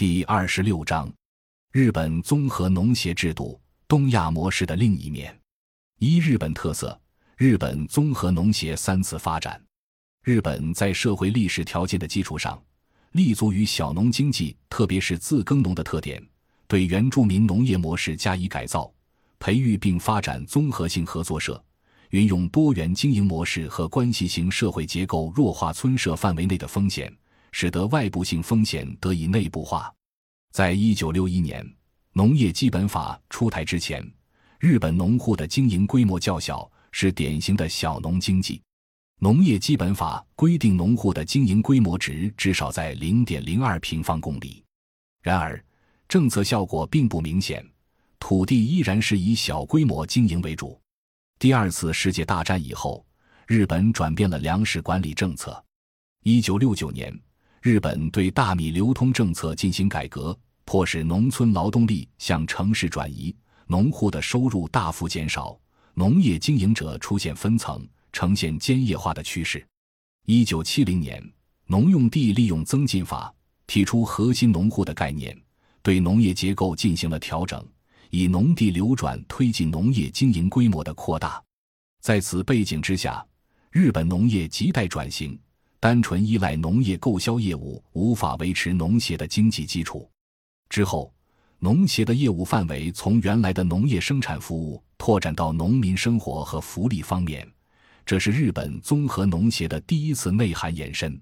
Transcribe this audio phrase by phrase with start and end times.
[0.00, 1.12] 第二十六章：
[1.72, 5.38] 日本综合农协制度——东亚模式的另一面。
[5.98, 6.98] 一、日本特色：
[7.36, 9.62] 日本综合农协三次发展。
[10.24, 12.58] 日本在社会历史条件的基础上，
[13.12, 16.26] 立足于小农经济，特别是自耕农的特点，
[16.66, 18.90] 对原住民农业模式加以改造，
[19.38, 21.62] 培育并发展综合性合作社。
[22.08, 27.14] 运用多元经营模式和关系型社会结构，弱化村社范围内的风险，
[27.52, 29.92] 使得外部性风险得以内部化。
[30.52, 31.64] 在一九六一年
[32.12, 34.04] 农业基本法出台之前，
[34.58, 38.60] 日本农户的经营规模较小，是典型的小农经济。
[39.20, 44.64] 农业基本法规定，农户的经营规模值至少在零点零二平方公里。
[45.22, 45.62] 然而，
[46.08, 47.64] 政策效果并不明显，
[48.18, 50.80] 土地依然是以小规模经营为主。
[51.38, 53.04] 第二次世界大战以后，
[53.46, 55.62] 日本转变了粮食管理政策。
[56.22, 57.14] 一九六九年，
[57.62, 65.58] 日本对大米流通政策进行改革，迫使农村劳动力向城市转移，农户的收入大幅减少，
[65.92, 69.62] 农业经营者出现分层，呈现兼业化的趋势。
[70.24, 71.22] 一九七零年，
[71.66, 73.30] 农用地利用增进法
[73.66, 75.38] 提出核心农户的概念，
[75.82, 77.62] 对农业结构进行了调整。
[78.08, 81.40] 以农地流转推进农业经营规模的扩大，
[82.00, 83.24] 在此背景之下，
[83.70, 85.38] 日本农业亟待转型。
[85.80, 90.08] 单纯依赖农业购销业务无法维持农协的经济基础。
[90.68, 91.12] 之后，
[91.58, 97.50] 农协的业务范围从原来的农业生产服务拓展到农民生活和福利方面，
[98.06, 101.20] 这是日本综合农协的第一次内涵延伸。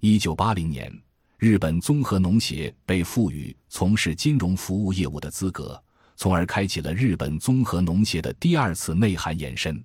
[0.00, 0.92] 一九八零年，
[1.38, 5.82] 日本综合农协被赋予从事金融服务业务的资格。
[6.18, 9.84] 从而开启了日本综合农协的第二次内涵延伸。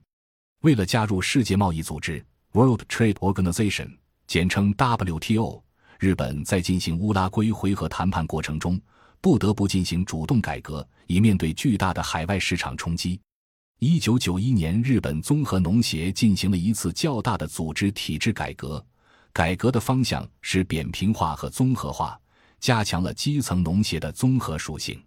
[0.62, 3.98] 为了加入世界贸易组织 （World Trade Organization），
[4.32, 5.62] 简称 WTO，
[6.00, 8.80] 日本在进行乌拉圭回合谈判过程中，
[9.20, 13.20] 不得不进行主动改革，以面对巨大的海外市场冲击。
[13.80, 18.82] 一九九一年，日本综合农协进行了一次较大的组织体制改革，
[19.34, 22.18] 改革的方向是扁平化和综合化，
[22.62, 24.98] 加强了基层农协的综合属性。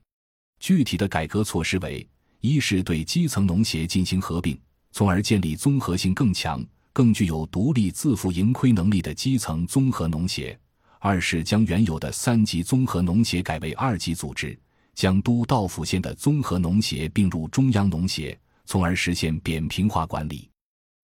[0.60, 2.06] 具体的改革措施为：
[2.42, 4.60] 一是对基层农协进行合并，
[4.92, 6.62] 从而建立综合性更强、
[6.94, 10.56] 更具有独立自负盈亏能力的基层综合农协；
[11.00, 14.56] 二是将原有的三级综合农协改为二级组织，
[14.94, 20.48] 将都道府县的综合农协并入中央农协，从而实现扁平化管理。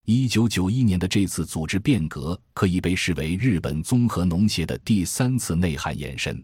[0.05, 6.41] 一九九一年的这次组织变革可以被视为日本综合农协的第三次内涵延伸。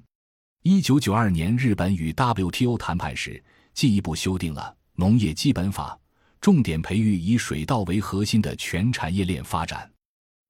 [0.63, 3.41] 一九九二年，日本与 WTO 谈判时，
[3.73, 5.97] 进一步修订了农业基本法，
[6.39, 9.89] 重点培育以水稻为核心的全产业链发展。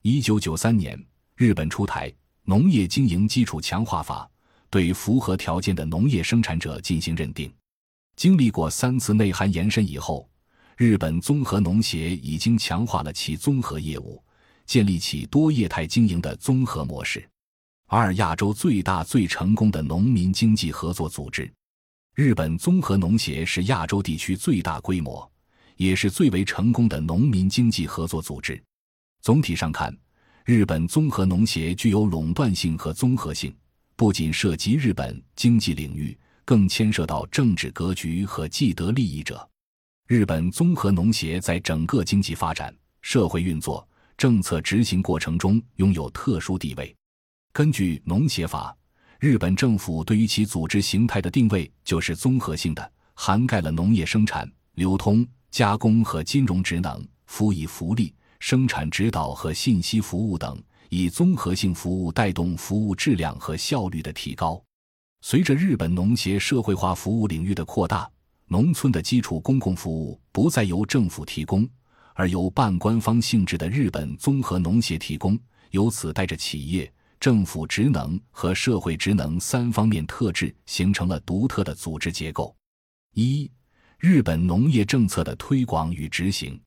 [0.04, 1.02] 一九九三年，
[1.36, 2.10] 日本出台
[2.44, 4.24] 《农业经营基础强化法》，
[4.70, 7.52] 对符合条件的农业生产者进行认定。
[8.16, 10.30] 经历过三次内涵延伸以后，
[10.76, 14.24] 日本综合农协已经强化了其综合业务，
[14.66, 17.28] 建立起多业态经营的综合模式。
[17.88, 21.52] 二亚洲最大、最成功的农民经济合作组织，
[22.16, 25.30] 日本综合农协是亚洲地区最大规模，
[25.78, 28.62] 也是最为成功的农民经济合作组织。
[29.22, 29.96] 总体上看，
[30.46, 33.56] 日本综合农协具有垄断性和综合性，
[33.96, 39.48] 不仅涉及日本经济领域，更牵涉到政治格局和既得利益者。
[40.08, 43.86] 日本综合农协在整个经济发展、社会运作、
[44.18, 46.96] 政策执行过程中拥有特殊地位。
[47.52, 48.74] 根据农协法，
[49.20, 64.62] 日本政府对于其组织形态的定位就是综合性的，涵盖了农业生产、流通、加工和金融职能、辅以福利、生产指导和信息服务等，以综合性服务带动服务质量和效率的提高。
[65.22, 68.10] 随着日本农协社会化服务领域的扩大，
[68.48, 71.68] 农村的基础公共服务不再由政府提供，
[72.14, 75.38] 而由半官方性质的日本综合农协提供，
[75.72, 76.92] 由此带着企业。
[77.20, 82.56] 政府职能和社会职能三方面特质形成了独特的组织结构。
[83.16, 83.50] 一、
[84.00, 86.60] 日本农业政策的推广与执行。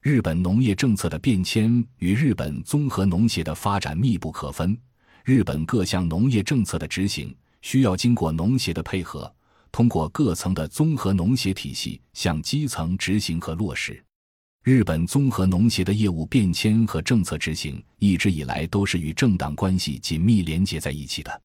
[0.00, 4.78] 日本农业政策的变迁与日本综合农协的发展密不可分。
[5.24, 9.32] 日本各项农业政策的执行需要经过农协的配合，
[9.72, 14.00] 通过各层的综合农协体系向基层执行和落实。
[14.62, 21.42] 日本综合农协的业务变迁和政策执行一直以来都是与政党关系紧密连结在一起的。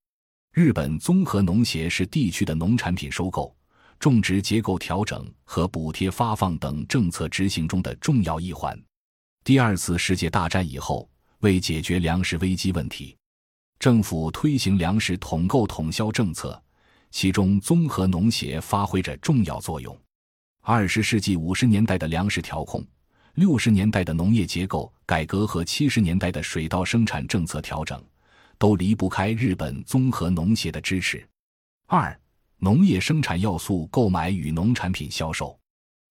[0.51, 3.56] 日本综合农协是地区的农产品收购、
[4.00, 8.78] 种植结构调整和补贴发放等政策执行中的重要一环。
[9.44, 11.10] 第二次世界大战以后，
[11.40, 13.18] 为解决粮食危机问题，
[13.80, 16.62] 政府推行粮食统购统销政策，
[17.12, 19.98] 其中综合农协发挥着重要作用。
[20.62, 22.81] 二十世纪五十年代的粮食调控、
[23.34, 28.01] 六十年代的农业结构改革和七十年代的水稻生产政策调整，
[28.57, 31.28] 都离不开日本综合农协的支持。
[31.88, 32.18] 二、
[32.63, 35.60] 农业生产要素购买与农产品销售，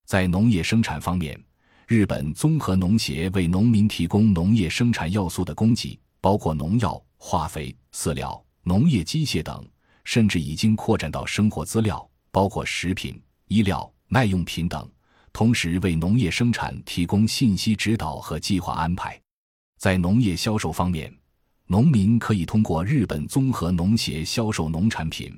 [0.04, 1.42] 在农业生产方面。
[1.86, 9.66] 日本综合农协为农民提供农业生产要素的供给，包括农药、化肥、饲料、农业机械等，
[10.04, 13.18] 甚至已经扩展到生活资料，包括食品、
[13.48, 14.86] 医疗、耐用品等。
[15.32, 19.18] 同时，为农业生产提供信息指导和计划安排。
[19.78, 21.10] 在农业销售方面，
[21.66, 25.34] 农民可以通过日本综合农协销售农产品。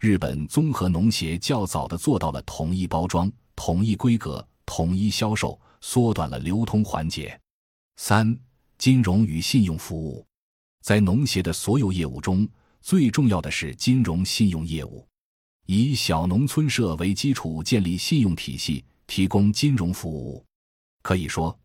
[0.00, 5.58] 日本综合农协较早的做到了统一包装、统一规格、统一销售。
[5.82, 7.38] 缩短了流通环节。
[7.96, 8.36] 三、
[8.76, 10.26] 金融与信用服务，
[10.82, 12.48] 在农协的所有业务中，
[12.80, 15.06] 最重要的是金融信用业务，
[15.66, 20.44] 以小农村社为基础建立信用体系，提供金融服务。
[21.02, 21.56] 可以说，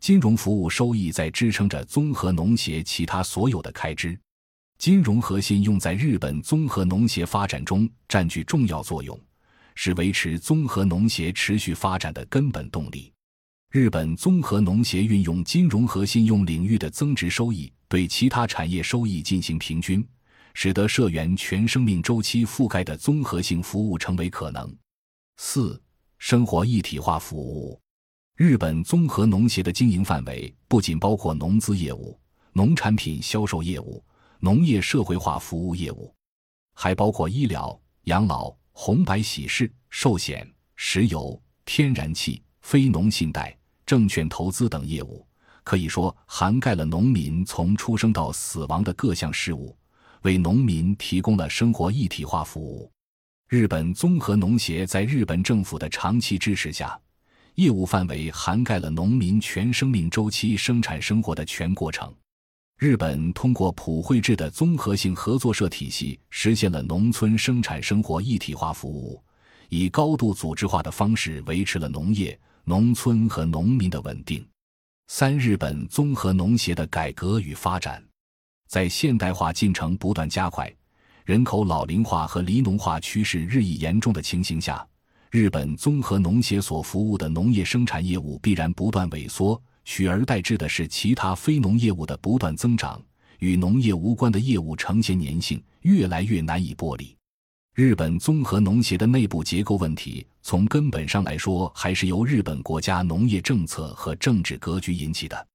[0.00, 4.18] 金融服务收益在支撑着综合农协其他所有的开支。
[4.78, 9.18] 金融和信用在日本综合农协发展中占据重要作用，
[9.74, 13.12] 是维持综合农协持续发展的根本动力。
[13.72, 20.06] 日本综合农协运用金融和信用领域的增值收益对其他产业收益进行平均，
[20.54, 24.72] 使得社员全生命周期覆盖的综合性服务成为可能。
[25.38, 25.82] 四、
[26.18, 27.80] 生活一体化服务。
[28.36, 32.16] 日本综合农协的经营范围不仅包括农资业务、
[32.52, 34.02] 农产品销售业务、
[34.40, 36.14] 农业社会化服务业务，
[36.74, 43.56] 还包括医疗、养老、红白喜事、寿险、石油、天然气、非农信贷。
[43.84, 45.26] 证券投资等业务，
[45.64, 49.74] 可以说涵盖了农民从出生到死亡的各项事务，
[50.24, 52.92] 为农民提供了生活一体化服务。
[53.48, 57.00] 日本综合农协在日本政府的长期支持下，
[57.54, 62.14] 业务范围涵盖了农民全生命周期生产生活的全过程。
[62.78, 69.20] 日本通过普惠制的综合性合作社体系，实现了农村生产生活一体化服务，
[69.68, 72.38] 以高度组织化的方式维持了农业。
[72.62, 74.46] 农村和农民的稳定。
[75.06, 78.04] 三、日本综合农协的改革与发展，
[78.68, 80.70] 在现代化进程不断加快、
[81.24, 84.86] 人口老龄化和离农化趋势日益严重的情形下，
[85.30, 93.02] 日本综合农协所服务的农业生产业务必然不断萎缩，取而代之的是其他非农业务的不断增长，
[93.38, 97.16] 与农业无关的业务呈现粘性，越来越难以剥离。
[97.74, 105.48] 日本综合农协的内部结构问题，从根本上来说，还是由日本国家农业政策和政治格局引起的。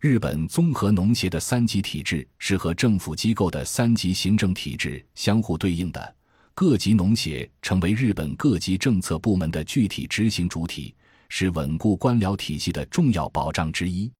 [0.00, 6.16] 日本综合农协的三级体制是和政府机构的三级行政体制相互对应的，
[6.54, 10.94] 各级农协成为日本各级政策部门的具体执行主体，
[11.28, 14.10] 是稳固官僚体系的重要保障之一。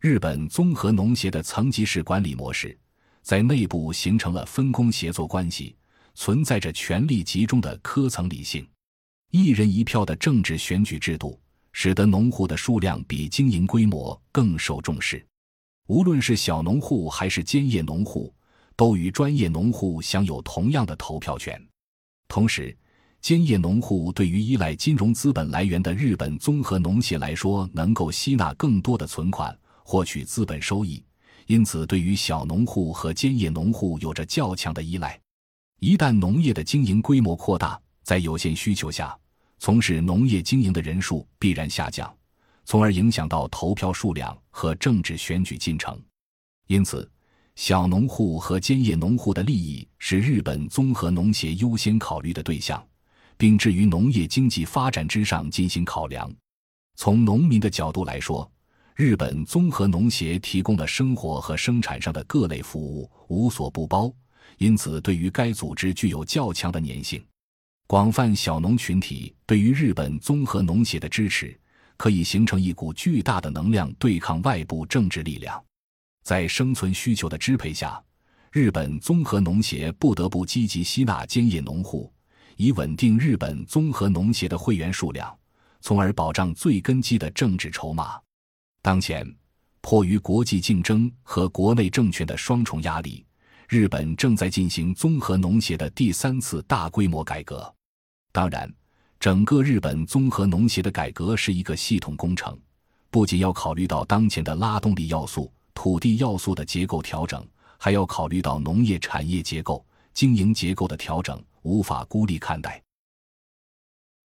[0.00, 2.78] 日本综合农协的层级式管理模式，
[3.22, 5.76] 在内部形成了分工协作关系。
[6.16, 8.64] 存在着权力集中的科层理性，
[9.32, 11.40] 一人一票的政治选举制度，
[11.72, 15.26] 使得农户的数量比经营规模更受重视。
[15.88, 18.32] 无论是小农户还是兼业农户，
[18.76, 21.60] 都与专业农户享有同样的投票权。
[22.28, 22.76] 同时，
[23.24, 31.02] 兼业农户对于依赖金融资本来源的日本综合农协来说，能够吸纳更多的存款，获取资本收益，
[31.46, 35.18] 因此对于小农户和兼业农户有着较强的依赖。
[35.80, 39.18] 一旦农业的经营规模扩大，在有限需求下，
[39.58, 42.14] 从事农业经营的人数必然下降，
[42.66, 45.98] 从而影响到投票数量和政治选举进程。
[46.66, 47.10] 因此，
[47.56, 52.86] 小农户和兼业农户的利益是日本综合农协优先考虑的对象，
[53.36, 56.30] 并置于农业经济发展之上进行考量。
[56.96, 58.50] 从农民的角度来说，
[58.94, 64.12] 日本综合农协提供了生活和生产上的各类服务，无所不包。
[64.58, 67.20] 因此，对于该组织具有较强的粘性。
[67.86, 71.58] 广泛小农群体对于日本综合农协的支持，
[71.96, 75.62] 可以形成一股巨大的能量，对抗外部政治力量。
[76.22, 78.00] 在生存需求的支配下，
[78.52, 82.10] 日本综合农协不得不积极吸纳兼业农户，
[82.56, 85.36] 以稳定日本综合农协的会员数量，
[85.80, 88.18] 从而保障最根基的政治筹码。
[88.82, 89.26] 当前，
[89.80, 93.24] 迫于国际竞争和国内政权的双重压力。
[93.66, 97.74] 日本正在进行综合农协的第三次大规模改革。
[98.30, 98.70] 当然，
[99.18, 102.56] 整个日本综合农协的改革是一个系统工程，
[103.10, 107.42] 不仅要考虑到当前的拉动力要素、土地要素的结构调整，
[107.78, 112.80] 还要考虑到农业产业结构、经营结构的调整，无法孤立看待。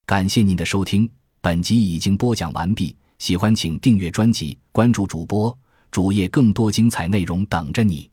[0.05, 1.09] 感谢您的收听，
[1.41, 2.95] 本集已经播讲完毕。
[3.19, 5.57] 喜欢请订阅专辑，关注主播
[5.89, 8.07] 主页，更多精彩内容等着你。